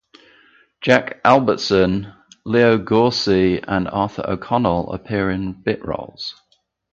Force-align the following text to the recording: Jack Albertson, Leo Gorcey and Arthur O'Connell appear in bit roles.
Jack 0.81 1.21
Albertson, 1.23 2.11
Leo 2.43 2.79
Gorcey 2.79 3.63
and 3.67 3.87
Arthur 3.87 4.25
O'Connell 4.27 4.91
appear 4.93 5.29
in 5.29 5.53
bit 5.53 5.85
roles. 5.85 6.41